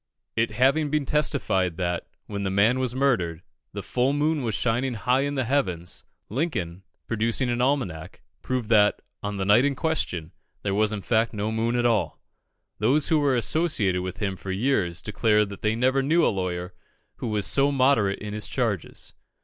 [0.35, 4.95] It having been testified that, when the man was murdered, the full moon was shining
[4.95, 10.31] high in the heavens, Lincoln, producing an almanac, proved that, on the night in question,
[10.63, 12.19] there was in fact no moon at all.
[12.79, 16.73] Those who were associated with him for years declare that they never knew a lawyer
[17.17, 19.13] who was so moderate in his charges.